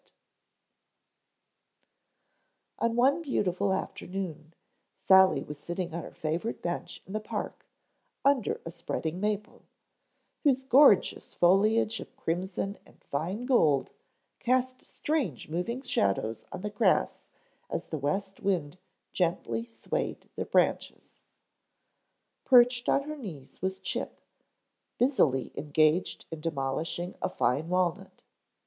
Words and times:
On 2.79 2.95
one 2.95 3.21
beautiful 3.21 3.71
afternoon 3.71 4.55
Sally 5.05 5.43
was 5.43 5.59
sitting 5.59 5.93
on 5.93 6.01
her 6.01 6.09
favorite 6.15 6.63
bench 6.63 7.03
in 7.05 7.13
the 7.13 7.19
Park 7.19 7.67
under 8.25 8.59
a 8.65 8.71
spreading 8.71 9.19
maple, 9.19 9.61
whose 10.43 10.63
gorgeous 10.63 11.35
foliage 11.35 11.99
of 11.99 12.15
crimson 12.17 12.79
and 12.83 13.03
fine 13.11 13.45
gold 13.45 13.91
cast 14.39 14.81
strange 14.81 15.49
moving 15.49 15.81
shadows 15.83 16.45
on 16.51 16.61
the 16.61 16.71
grass 16.71 17.27
as 17.69 17.85
the 17.85 17.99
west 17.99 18.39
wind 18.39 18.79
gently 19.13 19.67
swayed 19.67 20.27
the 20.35 20.45
branches. 20.45 21.21
Perched 22.43 22.89
on 22.89 23.03
her 23.03 23.15
knees 23.17 23.61
was 23.61 23.77
Chip, 23.77 24.19
busily 24.97 25.51
engaged 25.53 26.25
in 26.31 26.41
demolishing 26.41 27.13
a 27.21 27.29
fine 27.29 27.69
walnut. 27.69 28.23